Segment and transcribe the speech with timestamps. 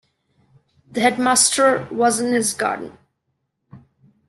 [0.91, 2.97] The headmaster was in his garden.